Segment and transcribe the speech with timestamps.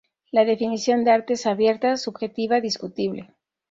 [0.31, 3.35] La definición de arte es abierta, subjetiva, discutible.